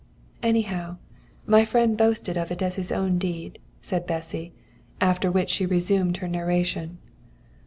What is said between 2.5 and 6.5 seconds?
as his own deed," said Bessy; after which she resumed her